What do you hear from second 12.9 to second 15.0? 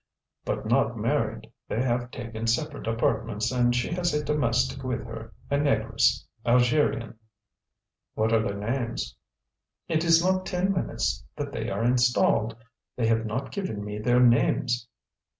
They have not given me their names."